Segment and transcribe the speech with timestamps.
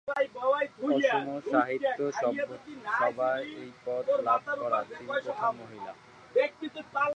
[0.07, 1.99] অসম সাহিত্য
[2.99, 5.91] সভায় এই পদ লাভ করা তিনি প্রথম মহিলা।